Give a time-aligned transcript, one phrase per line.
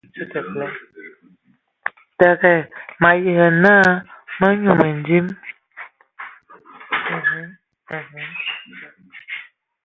[2.21, 2.53] Təgə,
[3.03, 3.73] mayi və nə
[4.39, 5.25] ma nyu mədim.